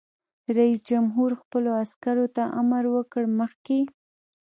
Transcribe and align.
رئیس 0.57 0.79
جمهور 0.89 1.31
خپلو 1.41 1.69
عسکرو 1.83 2.25
ته 2.35 2.43
امر 2.59 2.83
وکړ؛ 2.95 3.23
مخکې! 3.39 3.79